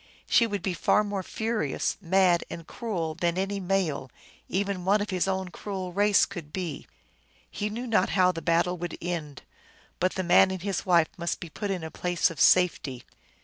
[0.25, 4.09] She would be far more furious, mad, and cruel than any male,
[4.49, 6.87] even one of his own cruel race, could be.
[7.51, 9.43] He knew not how the battle would end;
[9.99, 13.03] but the man and his wife must be put in a place of safety.